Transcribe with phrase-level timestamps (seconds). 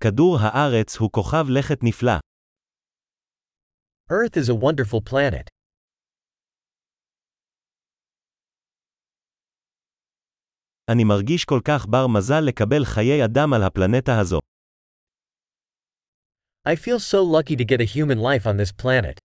[0.00, 2.12] כדור הארץ הוא כוכב לכת נפלא.
[4.10, 5.48] Earth is a wonderful planet.
[10.90, 14.38] אני מרגיש כל כך בר מזל לקבל חיי אדם על הפלנטה הזו.
[16.68, 19.18] I feel so lucky to get a human life on this planet.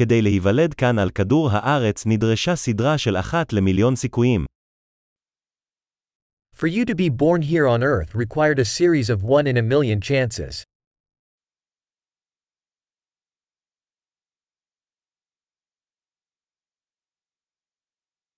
[0.00, 4.44] כדי להיוולד כאן על כדור הארץ נדרשה סדרה של אחת למיליון סיכויים.
[6.56, 9.62] For you to be born here on Earth required a series of one in a
[9.62, 10.64] million chances.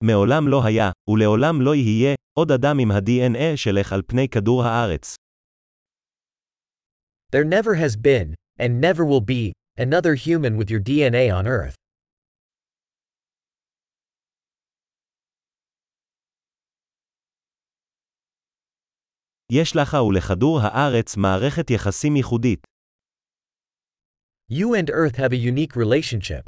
[0.03, 5.15] מעולם לא היה, ולעולם לא יהיה, עוד אדם עם ה-DNA שלך על פני כדור הארץ.
[7.31, 11.74] There never has been, and never will be, another human with your DNA on Earth.
[19.52, 22.60] יש לך ולכדור הארץ מערכת יחסים ייחודית.
[24.50, 26.46] You and Earth have a unique relationship.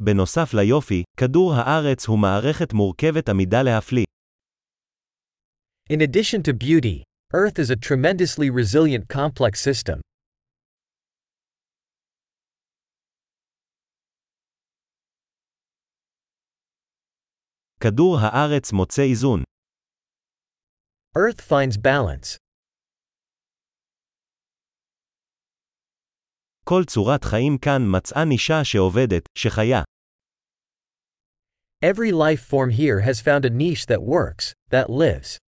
[0.00, 4.04] בנוסף ליופי, כדור הארץ הוא מערכת מורכבת עמידה להפליא.
[5.92, 7.02] In addition to beauty,
[7.34, 10.00] Earth is a tremendously resilient complex system.
[17.80, 19.42] כדור הארץ מוצא איזון.
[21.16, 22.36] Earth finds balance.
[26.64, 29.82] כל צורת חיים כאן מצאה נישה שעובדת, שחיה.
[31.84, 35.38] Every life form here has found a niche that works, that lives.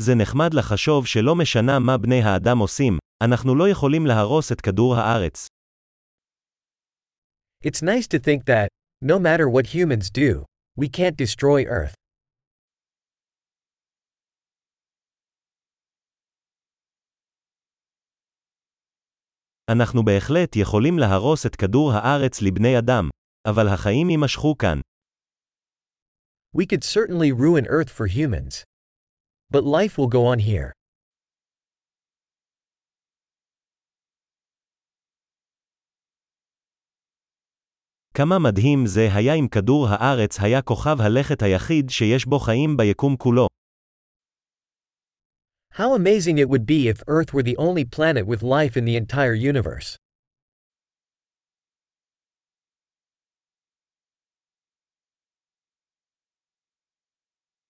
[0.00, 4.94] זה נחמד לחשוב שלא משנה מה בני האדם עושים, אנחנו לא יכולים להרוס את כדור
[4.94, 5.46] הארץ.
[7.64, 8.68] It's nice to think that,
[9.04, 10.44] no matter what humans do,
[10.80, 11.94] we can't destroy Earth.
[19.70, 23.08] אנחנו בהחלט יכולים להרוס את כדור הארץ לבני אדם,
[23.48, 24.80] אבל החיים יימשכו כאן.
[26.56, 28.69] We could certainly ruin Earth for humans.
[29.53, 30.71] But life will go on here.
[38.13, 43.15] כמה מדהים זה היה אם כדור הארץ היה כוכב הלכת היחיד שיש בו חיים ביקום
[43.17, 43.47] כולו.
[45.73, 48.95] How amazing it would be if Earth were the only planet with life in the
[48.95, 49.97] entire universe.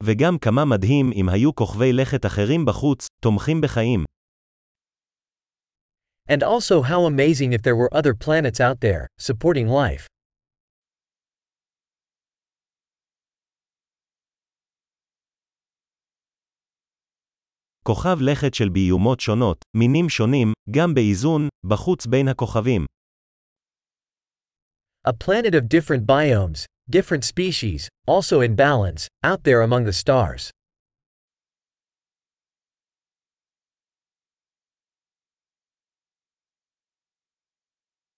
[0.02, 4.04] וגם כמה מדהים אם היו כוכבי לכת אחרים בחוץ, תומכים בחיים.
[6.30, 10.06] And also how amazing if there were other planets out there, supporting life.
[17.82, 22.84] כוכב לכת של ביומות שונות, מינים שונים, גם באיזון, בחוץ בין הכוכבים.
[25.08, 30.51] A planet of different biomes, different species, also in balance, out there among the stars.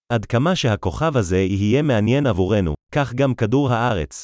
[0.10, 4.24] עד כמה שהכוכב הזה יהיה מעניין עבורנו, כך גם כדור הארץ.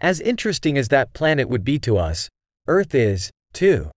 [0.00, 2.28] As interesting as that planet would be to us,
[2.68, 3.90] Earth is, too.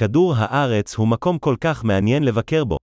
[0.00, 2.76] כדור הארץ הוא מקום כל כך מעניין לבקר בו.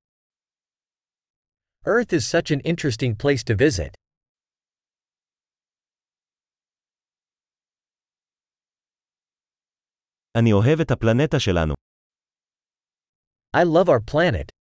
[1.86, 3.94] Earth is such an interesting place to visit.
[10.38, 11.74] אני אוהב את הפלנטה שלנו.
[13.58, 14.57] I love our planet.